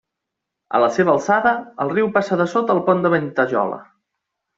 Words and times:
A 0.77 0.79
la 0.83 0.87
seva 0.95 1.11
alçada, 1.17 1.51
el 1.85 1.91
riu 1.93 2.09
passa 2.15 2.39
dessota 2.39 2.77
el 2.77 2.81
Pont 2.89 3.05
de 3.07 3.13
Ventajola. 3.15 3.79